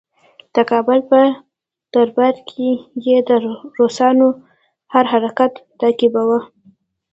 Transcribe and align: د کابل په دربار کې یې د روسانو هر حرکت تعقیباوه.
د 0.55 0.57
کابل 0.71 0.99
په 1.09 1.19
دربار 1.93 2.35
کې 2.49 2.69
یې 3.05 3.17
د 3.29 3.29
روسانو 3.77 4.27
هر 4.93 5.05
حرکت 5.13 5.53
تعقیباوه. 5.79 6.39